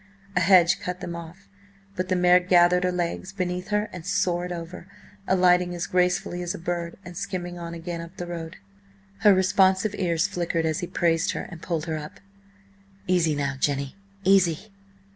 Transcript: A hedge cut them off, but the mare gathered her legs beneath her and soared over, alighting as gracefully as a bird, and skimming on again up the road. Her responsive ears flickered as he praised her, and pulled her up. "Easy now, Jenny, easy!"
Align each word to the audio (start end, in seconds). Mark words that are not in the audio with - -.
A 0.35 0.39
hedge 0.39 0.79
cut 0.79 0.99
them 0.99 1.15
off, 1.15 1.47
but 1.95 2.09
the 2.09 2.15
mare 2.15 2.39
gathered 2.39 2.83
her 2.83 2.91
legs 2.91 3.31
beneath 3.31 3.67
her 3.67 3.87
and 3.93 4.03
soared 4.03 4.51
over, 4.51 4.87
alighting 5.27 5.75
as 5.75 5.85
gracefully 5.85 6.41
as 6.41 6.55
a 6.55 6.57
bird, 6.57 6.97
and 7.05 7.15
skimming 7.15 7.59
on 7.59 7.75
again 7.75 8.01
up 8.01 8.17
the 8.17 8.25
road. 8.25 8.57
Her 9.19 9.31
responsive 9.31 9.93
ears 9.93 10.27
flickered 10.27 10.65
as 10.65 10.79
he 10.79 10.87
praised 10.87 11.33
her, 11.33 11.41
and 11.51 11.61
pulled 11.61 11.85
her 11.85 11.97
up. 11.97 12.19
"Easy 13.05 13.35
now, 13.35 13.57
Jenny, 13.59 13.95
easy!" 14.23 14.71